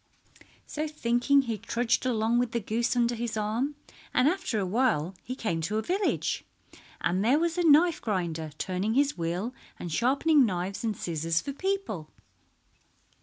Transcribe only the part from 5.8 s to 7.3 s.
village, and